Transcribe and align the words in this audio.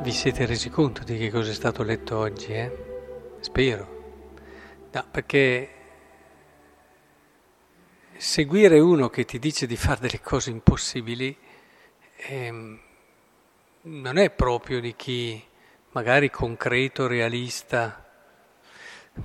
Vi 0.00 0.12
siete 0.12 0.46
resi 0.46 0.70
conto 0.70 1.02
di 1.02 1.18
che 1.18 1.28
cosa 1.28 1.50
è 1.50 1.54
stato 1.54 1.82
letto 1.82 2.16
oggi, 2.16 2.52
eh? 2.52 2.70
Spero. 3.40 4.36
No, 4.92 5.04
perché 5.10 5.70
seguire 8.16 8.78
uno 8.78 9.10
che 9.10 9.24
ti 9.24 9.40
dice 9.40 9.66
di 9.66 9.76
fare 9.76 10.00
delle 10.00 10.20
cose 10.20 10.50
impossibili 10.50 11.36
eh, 12.16 12.78
non 13.82 14.16
è 14.18 14.30
proprio 14.30 14.80
di 14.80 14.94
chi 14.94 15.44
magari 15.90 16.30
concreto, 16.30 17.08
realista, 17.08 18.06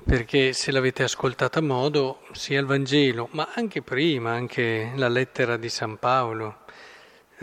perché 0.04 0.54
se 0.54 0.72
l'avete 0.72 1.04
ascoltato 1.04 1.60
a 1.60 1.62
modo, 1.62 2.22
sia 2.32 2.60
il 2.60 2.66
Vangelo, 2.66 3.30
ma 3.34 3.52
anche 3.54 3.84
prima, 3.84 4.32
anche 4.32 4.92
la 4.96 5.08
lettera 5.08 5.56
di 5.56 5.70
San 5.70 6.00
Paolo, 6.00 6.62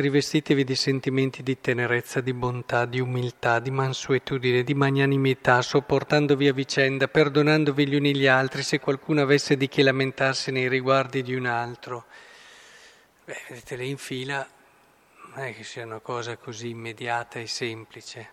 Rivestitevi 0.00 0.64
di 0.64 0.76
sentimenti 0.76 1.42
di 1.42 1.60
tenerezza, 1.60 2.22
di 2.22 2.32
bontà, 2.32 2.86
di 2.86 3.00
umiltà, 3.00 3.58
di 3.58 3.70
mansuetudine, 3.70 4.64
di 4.64 4.72
magnanimità, 4.72 5.60
sopportandovi 5.60 6.48
a 6.48 6.54
vicenda, 6.54 7.06
perdonandovi 7.06 7.86
gli 7.86 7.94
uni 7.94 8.16
gli 8.16 8.26
altri 8.26 8.62
se 8.62 8.80
qualcuno 8.80 9.20
avesse 9.20 9.58
di 9.58 9.68
che 9.68 9.82
lamentarsi 9.82 10.52
nei 10.52 10.68
riguardi 10.68 11.22
di 11.22 11.34
un 11.34 11.44
altro. 11.44 12.06
Beh, 13.26 13.42
vedete, 13.48 13.76
le 13.76 13.84
in 13.84 13.98
fila 13.98 14.48
non 15.34 15.44
è 15.44 15.54
che 15.54 15.64
sia 15.64 15.84
una 15.84 15.98
cosa 15.98 16.38
così 16.38 16.70
immediata 16.70 17.38
e 17.38 17.46
semplice. 17.46 18.28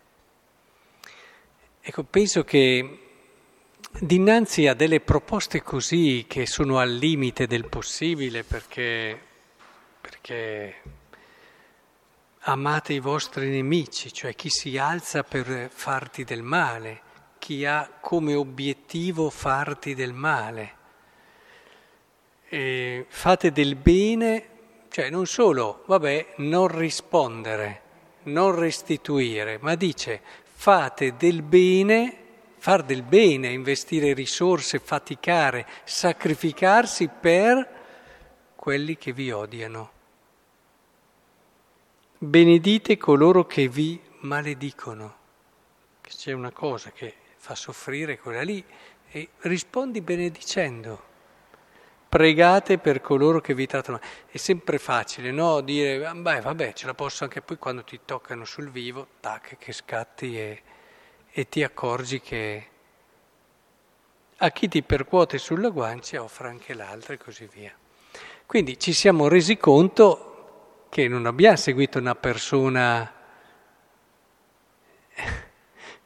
Ecco, 1.81 2.03
penso 2.03 2.45
che 2.45 2.99
dinanzi 3.99 4.67
a 4.67 4.73
delle 4.73 5.01
proposte 5.01 5.61
così 5.61 6.23
che 6.29 6.45
sono 6.45 6.79
al 6.79 6.93
limite 6.93 7.45
del 7.45 7.67
possibile 7.67 8.45
perché, 8.45 9.19
perché 9.99 10.75
amate 12.49 12.93
i 12.93 12.99
vostri 12.99 13.49
nemici, 13.49 14.13
cioè 14.13 14.33
chi 14.33 14.49
si 14.49 14.77
alza 14.77 15.23
per 15.23 15.69
farti 15.69 16.23
del 16.23 16.43
male, 16.43 17.01
chi 17.39 17.65
ha 17.65 17.89
come 17.99 18.35
obiettivo 18.35 19.29
farti 19.29 19.93
del 19.93 20.13
male. 20.13 20.75
E 22.47 23.05
fate 23.09 23.51
del 23.51 23.75
bene, 23.75 24.49
cioè 24.89 25.09
non 25.09 25.25
solo, 25.25 25.83
vabbè, 25.87 26.35
non 26.37 26.67
rispondere, 26.69 27.81
non 28.23 28.55
restituire, 28.55 29.57
ma 29.59 29.75
dice 29.75 30.21
fate 30.41 31.15
del 31.17 31.41
bene, 31.41 32.17
far 32.57 32.83
del 32.83 33.03
bene, 33.03 33.49
investire 33.49 34.13
risorse, 34.13 34.79
faticare, 34.79 35.67
sacrificarsi 35.83 37.09
per 37.09 37.75
quelli 38.55 38.97
che 38.97 39.11
vi 39.11 39.31
odiano. 39.31 39.95
Benedite 42.19 42.97
coloro 42.97 43.45
che 43.45 43.67
vi 43.67 44.01
maledicono. 44.21 45.15
C'è 46.01 46.31
una 46.31 46.49
cosa 46.49 46.89
che 46.89 47.13
fa 47.35 47.53
soffrire 47.53 48.17
quella 48.17 48.41
lì 48.41 48.65
e 49.11 49.29
rispondi 49.41 50.01
benedicendo. 50.01 51.03
Pregate 52.09 52.79
per 52.79 53.01
coloro 53.01 53.39
che 53.39 53.53
vi 53.53 53.67
trattano. 53.67 53.99
È 54.25 54.37
sempre 54.37 54.79
facile, 54.79 55.29
no? 55.29 55.61
Dire, 55.61 56.11
beh, 56.11 56.41
vabbè, 56.41 56.73
ce 56.73 56.87
la 56.87 56.95
posso 56.95 57.23
anche 57.23 57.43
poi 57.43 57.59
quando 57.59 57.83
ti 57.83 57.99
toccano 58.03 58.45
sul 58.45 58.71
vivo, 58.71 59.09
tac, 59.19 59.57
che 59.59 59.71
scatti 59.71 60.39
e, 60.39 60.61
e 61.29 61.47
ti 61.47 61.61
accorgi 61.61 62.19
che 62.19 62.67
a 64.37 64.49
chi 64.49 64.67
ti 64.67 64.81
percuote 64.81 65.37
sulla 65.37 65.69
guancia 65.69 66.23
offre 66.23 66.47
anche 66.47 66.73
l'altra 66.73 67.13
e 67.13 67.17
così 67.17 67.47
via. 67.53 67.71
Quindi 68.47 68.79
ci 68.79 68.91
siamo 68.91 69.27
resi 69.27 69.57
conto 69.57 70.26
che 70.89 71.07
non 71.07 71.25
abbiamo 71.25 71.57
seguito 71.57 71.99
una 71.99 72.15
persona 72.15 73.13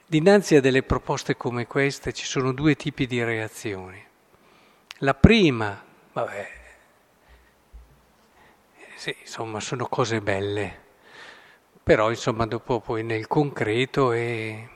dinanzi 0.05 0.55
a 0.55 0.61
delle 0.61 0.83
proposte 0.83 1.37
come 1.37 1.67
queste 1.67 2.11
ci 2.11 2.25
sono 2.25 2.51
due 2.51 2.75
tipi 2.75 3.07
di 3.07 3.23
reazioni. 3.23 4.05
La 4.97 5.13
prima, 5.13 5.83
vabbè, 6.11 6.49
sì, 8.95 9.15
insomma, 9.21 9.59
sono 9.59 9.87
cose 9.87 10.21
belle, 10.21 10.79
però 11.81 12.09
insomma 12.09 12.45
dopo 12.45 12.81
poi 12.81 13.03
nel 13.03 13.25
concreto 13.27 14.11
è, 14.11 14.69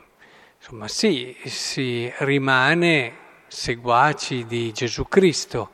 insomma 0.56 0.88
sì, 0.88 1.36
si 1.44 2.12
rimane 2.18 3.24
seguaci 3.46 4.46
di 4.46 4.72
Gesù 4.72 5.06
Cristo, 5.06 5.70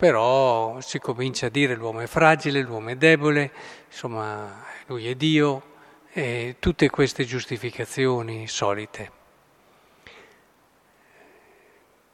però 0.00 0.80
si 0.80 0.98
comincia 0.98 1.44
a 1.44 1.50
dire 1.50 1.74
l'uomo 1.74 2.00
è 2.00 2.06
fragile, 2.06 2.62
l'uomo 2.62 2.88
è 2.88 2.96
debole, 2.96 3.52
insomma 3.86 4.64
lui 4.86 5.06
è 5.06 5.14
Dio 5.14 5.74
e 6.10 6.56
tutte 6.58 6.88
queste 6.88 7.26
giustificazioni 7.26 8.48
solite. 8.48 9.10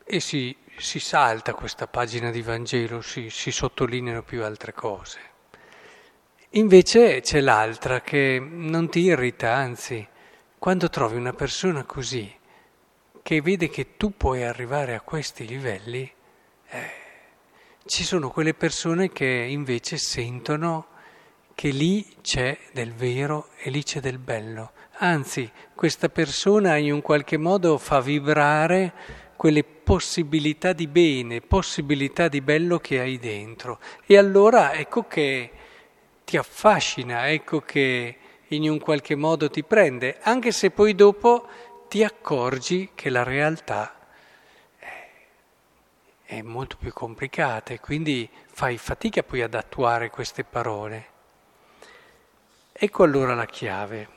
E 0.05 0.19
si, 0.19 0.57
si 0.77 0.99
salta 0.99 1.55
questa 1.55 1.87
pagina 1.87 2.33
di 2.33 2.43
Vangelo, 2.43 3.01
si, 3.03 3.31
si 3.31 3.53
sottolineano 3.53 4.25
più 4.25 4.43
altre 4.43 4.73
cose. 4.73 5.21
Invece 6.51 7.21
c'è 7.21 7.39
l'altra 7.39 8.01
che 8.01 8.45
non 8.45 8.89
ti 8.89 9.03
irrita, 9.03 9.53
anzi, 9.55 10.05
quando 10.59 10.91
trovi 10.91 11.15
una 11.15 11.35
persona 11.35 11.85
così, 11.85 12.37
che 13.23 13.41
vede 13.41 13.69
che 13.69 13.97
tu 13.97 14.17
puoi 14.17 14.43
arrivare 14.43 14.97
a 14.97 15.01
questi 15.03 15.47
livelli, 15.47 16.13
eh, 16.69 17.05
ci 17.87 18.05
sono 18.05 18.31
quelle 18.31 18.55
persone 18.55 19.11
che 19.11 19.27
invece 19.27 19.97
sentono 19.97 20.87
che 21.55 21.69
lì 21.69 22.05
c'è 22.21 22.59
del 22.73 22.93
vero 22.93 23.49
e 23.59 23.71
lì 23.71 23.83
c'è 23.83 24.01
del 24.01 24.19
bello. 24.19 24.73
Anzi, 24.99 25.51
questa 25.75 26.09
persona 26.09 26.77
in 26.77 26.93
un 26.93 27.01
qualche 27.01 27.37
modo 27.37 27.79
fa 27.79 28.01
vibrare 28.01 28.93
quelle 29.37 29.63
possibilità 29.63 30.73
di 30.73 30.87
bene, 30.87 31.41
possibilità 31.41 32.29
di 32.29 32.41
bello 32.41 32.79
che 32.79 33.01
hai 33.01 33.19
dentro. 33.19 33.79
E 34.05 34.19
allora 34.19 34.75
ecco 34.75 35.07
che 35.07 35.51
ti 36.25 36.37
affascina, 36.37 37.31
ecco 37.31 37.61
che 37.61 38.17
in 38.49 38.69
un 38.69 38.79
qualche 38.79 39.15
modo 39.15 39.49
ti 39.49 39.63
prende, 39.63 40.19
anche 40.23 40.51
se 40.51 40.71
poi 40.71 40.95
dopo 40.95 41.47
ti 41.89 42.03
accorgi 42.03 42.91
che 42.95 43.11
la 43.11 43.23
realtà 43.23 43.96
è 46.27 46.43
molto 46.43 46.77
più 46.77 46.93
complicata 46.93 47.73
e 47.73 47.79
quindi 47.79 48.29
fai 48.47 48.79
fatica 48.79 49.23
poi 49.23 49.43
ad 49.43 49.55
attuare 49.55 50.11
queste 50.11 50.43
parole. 50.43 51.15
Ecco 52.73 53.05
allora 53.05 53.35
la 53.37 53.47
chiave. 53.47 54.09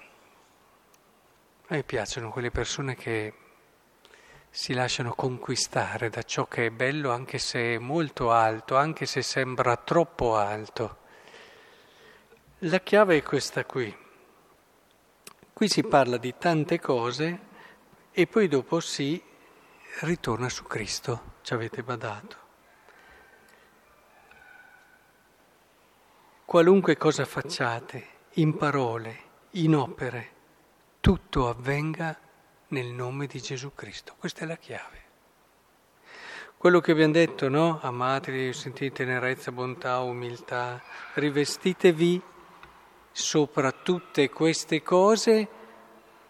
A 1.68 1.76
me 1.76 1.84
piacciono 1.84 2.32
quelle 2.32 2.50
persone 2.50 2.96
che 2.96 3.34
si 4.50 4.74
lasciano 4.74 5.14
conquistare 5.14 6.10
da 6.10 6.24
ciò 6.24 6.48
che 6.48 6.66
è 6.66 6.70
bello 6.72 7.12
anche 7.12 7.38
se 7.38 7.76
è 7.76 7.78
molto 7.78 8.32
alto, 8.32 8.76
anche 8.76 9.06
se 9.06 9.22
sembra 9.22 9.78
troppo 9.78 10.36
alto. 10.36 10.98
La 12.64 12.80
chiave 12.80 13.18
è 13.18 13.24
questa 13.24 13.66
qui. 13.66 13.96
Qui 15.54 15.68
si 15.70 15.84
parla 15.84 16.18
di 16.18 16.34
tante 16.40 16.80
cose 16.80 17.40
e 18.12 18.26
poi 18.26 18.48
dopo 18.48 18.80
si 18.80 19.29
ritorna 20.02 20.50
su 20.50 20.64
Cristo, 20.64 21.34
ci 21.42 21.54
avete 21.54 21.84
badato. 21.84 22.38
Qualunque 26.46 26.98
cosa 26.98 27.26
facciate, 27.26 28.08
in 28.34 28.56
parole, 28.56 29.20
in 29.52 29.76
opere, 29.76 30.32
tutto 31.00 31.48
avvenga 31.50 32.18
nel 32.70 32.88
nome 32.88 33.28
di 33.28 33.42
Gesù 33.42 33.74
Cristo. 33.74 34.16
Questa 34.18 34.42
è 34.42 34.46
la 34.46 34.58
chiave. 34.58 35.08
Quello 36.58 36.80
che 36.80 36.92
abbiamo 36.92 37.14
detto, 37.14 37.50
no? 37.50 37.80
Amatevi, 37.82 38.52
sentite 38.54 39.04
tenerezza, 39.04 39.52
bontà, 39.52 40.00
umiltà, 40.00 40.82
rivestitevi 41.16 42.22
sopra 43.12 43.72
tutte 43.72 44.30
queste 44.30 44.82
cose 44.82 45.48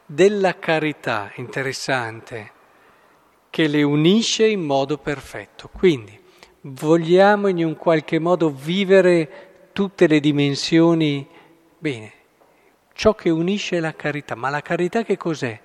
della 0.06 0.58
carità, 0.58 1.32
interessante 1.36 2.58
che 3.50 3.68
le 3.68 3.84
unisce 3.84 4.48
in 4.48 4.62
modo 4.62 4.98
perfetto. 4.98 5.70
Quindi 5.72 6.18
vogliamo 6.62 7.48
in 7.48 7.64
un 7.64 7.76
qualche 7.76 8.20
modo 8.20 8.50
vivere 8.50 9.70
tutte 9.74 10.08
le 10.08 10.20
dimensioni 10.20 11.28
bene. 11.78 12.14
Ciò 12.94 13.16
che 13.16 13.30
unisce 13.30 13.78
è 13.78 13.80
la 13.80 13.96
carità, 13.96 14.36
ma 14.36 14.50
la 14.50 14.62
carità 14.62 15.04
che 15.04 15.16
cos'è? 15.16 15.58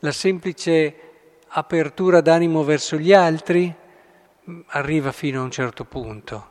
La 0.00 0.12
semplice 0.12 0.94
apertura 1.48 2.20
d'animo 2.20 2.64
verso 2.64 2.96
gli 2.96 3.12
altri 3.12 3.74
arriva 4.66 5.12
fino 5.12 5.40
a 5.40 5.44
un 5.44 5.50
certo 5.50 5.84
punto. 5.84 6.50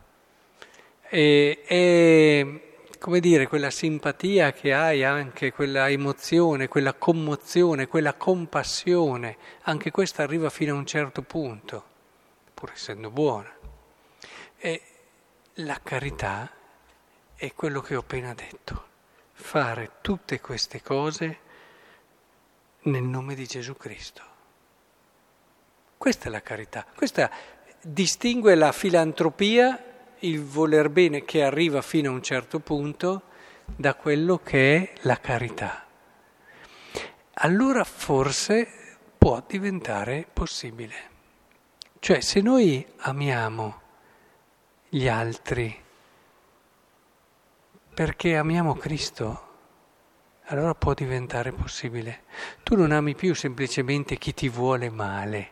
E, 1.09 1.61
e 1.65 2.70
come 3.01 3.19
dire, 3.19 3.47
quella 3.47 3.71
simpatia 3.71 4.53
che 4.53 4.75
hai, 4.75 5.03
anche 5.03 5.51
quella 5.51 5.89
emozione, 5.89 6.67
quella 6.67 6.93
commozione, 6.93 7.87
quella 7.87 8.13
compassione, 8.13 9.37
anche 9.63 9.89
questa 9.89 10.21
arriva 10.21 10.51
fino 10.51 10.75
a 10.75 10.77
un 10.77 10.85
certo 10.85 11.23
punto, 11.23 11.83
pur 12.53 12.69
essendo 12.71 13.09
buona. 13.09 13.51
E 14.55 14.81
la 15.55 15.79
carità 15.81 16.47
è 17.33 17.51
quello 17.55 17.81
che 17.81 17.95
ho 17.95 18.01
appena 18.01 18.35
detto, 18.35 18.85
fare 19.33 19.93
tutte 20.01 20.39
queste 20.39 20.83
cose 20.83 21.39
nel 22.81 23.01
nome 23.01 23.33
di 23.33 23.47
Gesù 23.47 23.75
Cristo. 23.75 24.21
Questa 25.97 26.27
è 26.27 26.29
la 26.29 26.43
carità, 26.43 26.85
questa 26.95 27.31
distingue 27.81 28.53
la 28.53 28.71
filantropia, 28.71 29.90
il 30.21 30.43
voler 30.43 30.89
bene 30.89 31.23
che 31.23 31.43
arriva 31.43 31.81
fino 31.81 32.09
a 32.09 32.13
un 32.13 32.21
certo 32.21 32.59
punto, 32.59 33.23
da 33.65 33.95
quello 33.95 34.39
che 34.43 34.75
è 34.75 34.93
la 35.01 35.19
carità. 35.19 35.85
Allora 37.33 37.83
forse 37.83 38.67
può 39.17 39.43
diventare 39.47 40.27
possibile. 40.31 41.09
Cioè 41.99 42.19
se 42.19 42.41
noi 42.41 42.85
amiamo 42.97 43.81
gli 44.89 45.07
altri 45.07 45.79
perché 47.93 48.35
amiamo 48.35 48.75
Cristo, 48.75 49.49
allora 50.45 50.73
può 50.73 50.93
diventare 50.93 51.51
possibile. 51.51 52.23
Tu 52.63 52.75
non 52.75 52.91
ami 52.91 53.15
più 53.15 53.35
semplicemente 53.35 54.17
chi 54.17 54.33
ti 54.33 54.49
vuole 54.49 54.89
male, 54.89 55.51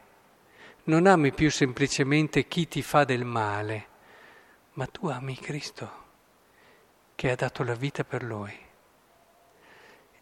non 0.86 1.06
ami 1.06 1.32
più 1.32 1.52
semplicemente 1.52 2.48
chi 2.48 2.68
ti 2.68 2.82
fa 2.82 3.04
del 3.04 3.24
male, 3.24 3.89
ma 4.74 4.86
tu 4.88 5.08
ami 5.08 5.36
Cristo 5.36 6.08
che 7.16 7.32
ha 7.32 7.36
dato 7.36 7.64
la 7.64 7.74
vita 7.74 8.04
per 8.04 8.24
Lui. 8.24 8.58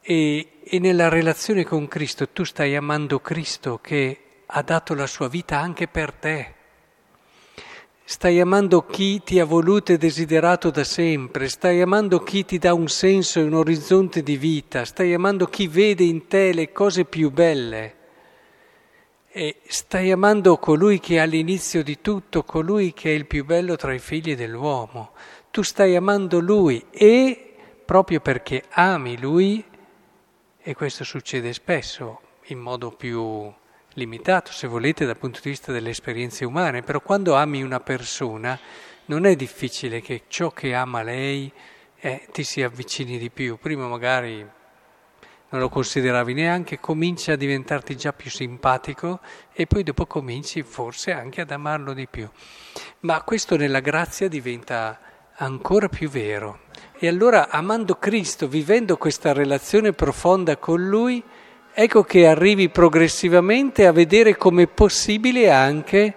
E, 0.01 0.51
e 0.63 0.79
nella 0.79 1.09
relazione 1.09 1.63
con 1.63 1.87
Cristo 1.87 2.29
tu 2.29 2.43
stai 2.43 2.75
amando 2.75 3.19
Cristo 3.19 3.79
che 3.81 4.21
ha 4.45 4.61
dato 4.61 4.93
la 4.93 5.05
sua 5.05 5.27
vita 5.27 5.59
anche 5.59 5.87
per 5.87 6.13
te. 6.13 6.55
Stai 8.03 8.39
amando 8.39 8.85
chi 8.85 9.21
ti 9.21 9.37
ha 9.37 9.43
voluto 9.45 9.91
e 9.91 9.97
desiderato 9.97 10.69
da 10.71 10.85
sempre, 10.85 11.49
stai 11.49 11.81
amando 11.81 12.23
chi 12.23 12.45
ti 12.45 12.57
dà 12.57 12.73
un 12.73 12.87
senso 12.87 13.39
e 13.39 13.43
un 13.43 13.53
orizzonte 13.53 14.23
di 14.23 14.37
vita, 14.37 14.85
stai 14.85 15.13
amando 15.13 15.45
chi 15.47 15.67
vede 15.67 16.05
in 16.05 16.25
te 16.27 16.53
le 16.53 16.71
cose 16.71 17.03
più 17.03 17.29
belle. 17.29 17.96
E 19.39 19.57
stai 19.67 20.09
amando 20.09 20.57
colui 20.57 20.99
che 20.99 21.17
è 21.17 21.19
all'inizio 21.19 21.83
di 21.83 22.01
tutto, 22.01 22.41
colui 22.41 22.91
che 22.91 23.11
è 23.11 23.13
il 23.13 23.27
più 23.27 23.45
bello 23.45 23.75
tra 23.75 23.93
i 23.93 23.99
figli 23.99 24.35
dell'uomo. 24.35 25.11
Tu 25.51 25.61
stai 25.61 25.95
amando 25.95 26.39
lui 26.39 26.83
e 26.89 27.53
proprio 27.85 28.19
perché 28.19 28.63
ami 28.71 29.19
lui, 29.19 29.63
e 30.59 30.73
questo 30.73 31.03
succede 31.03 31.53
spesso 31.53 32.21
in 32.45 32.57
modo 32.57 32.89
più 32.89 33.53
limitato, 33.93 34.51
se 34.51 34.65
volete, 34.65 35.05
dal 35.05 35.19
punto 35.19 35.39
di 35.43 35.49
vista 35.51 35.71
delle 35.71 35.91
esperienze 35.91 36.43
umane, 36.43 36.81
però 36.81 36.99
quando 36.99 37.35
ami 37.35 37.61
una 37.61 37.79
persona 37.79 38.59
non 39.05 39.27
è 39.27 39.35
difficile 39.35 40.01
che 40.01 40.23
ciò 40.29 40.49
che 40.49 40.73
ama 40.73 41.03
lei 41.03 41.53
eh, 41.99 42.27
ti 42.31 42.43
si 42.43 42.63
avvicini 42.63 43.19
di 43.19 43.29
più. 43.29 43.59
Prima 43.59 43.87
magari 43.87 44.43
non 45.49 45.61
lo 45.61 45.69
consideravi 45.69 46.33
neanche, 46.33 46.79
comincia 46.79 47.33
a 47.33 47.37
diventarti 47.37 47.95
già 47.95 48.11
più 48.11 48.29
simpatico 48.29 49.21
e 49.53 49.65
poi 49.65 49.83
dopo 49.83 50.05
cominci 50.05 50.61
forse 50.61 51.11
anche 51.11 51.41
ad 51.41 51.51
amarlo 51.51 51.93
di 51.93 52.07
più. 52.07 52.29
Ma 53.01 53.21
questo 53.21 53.55
nella 53.55 53.79
grazia 53.79 54.27
diventa 54.27 54.99
ancora 55.37 55.87
più 55.87 56.09
vero. 56.09 56.61
E 56.99 57.07
allora 57.07 57.49
amando 57.49 57.95
Cristo, 57.95 58.47
vivendo 58.47 58.97
questa 58.97 59.31
relazione 59.31 59.93
profonda 59.93 60.57
con 60.57 60.85
Lui, 60.85 61.23
ecco 61.73 62.03
che 62.03 62.27
arrivi 62.27 62.69
progressivamente 62.69 63.85
a 63.85 63.91
vedere 63.91 64.35
come 64.35 64.63
è 64.63 64.67
possibile 64.67 65.49
anche 65.49 66.15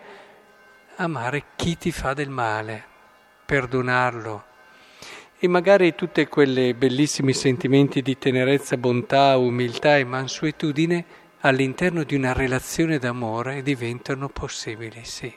amare 0.96 1.44
chi 1.54 1.78
ti 1.78 1.92
fa 1.92 2.14
del 2.14 2.30
male, 2.30 2.84
perdonarlo. 3.46 4.48
E 5.42 5.48
magari 5.48 5.94
tutti 5.94 6.26
quei 6.26 6.74
bellissimi 6.74 7.32
sentimenti 7.32 8.02
di 8.02 8.18
tenerezza, 8.18 8.76
bontà, 8.76 9.38
umiltà 9.38 9.96
e 9.96 10.04
mansuetudine 10.04 11.02
all'interno 11.40 12.02
di 12.02 12.14
una 12.14 12.34
relazione 12.34 12.98
d'amore 12.98 13.62
diventano 13.62 14.28
possibili, 14.28 15.02
sì. 15.02 15.34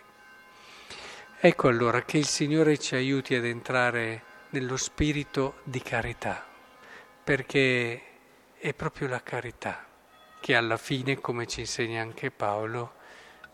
Ecco 1.39 1.67
allora 1.69 2.03
che 2.03 2.17
il 2.17 2.25
Signore 2.25 2.77
ci 2.79 2.95
aiuti 2.95 3.33
ad 3.33 3.45
entrare 3.45 4.23
nello 4.50 4.75
spirito 4.75 5.61
di 5.63 5.81
carità, 5.81 6.45
perché 7.23 8.01
è 8.57 8.73
proprio 8.73 9.07
la 9.07 9.23
carità 9.23 9.85
che 10.41 10.53
alla 10.53 10.75
fine, 10.75 11.21
come 11.21 11.47
ci 11.47 11.61
insegna 11.61 12.01
anche 12.01 12.29
Paolo, 12.29 12.95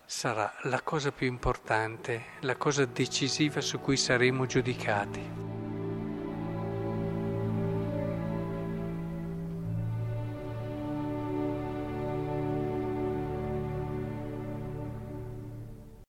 sarà 0.04 0.52
la 0.62 0.82
cosa 0.82 1.12
più 1.12 1.28
importante, 1.28 2.24
la 2.40 2.56
cosa 2.56 2.84
decisiva 2.86 3.60
su 3.60 3.78
cui 3.78 3.96
saremo 3.96 4.46
giudicati. 4.46 5.49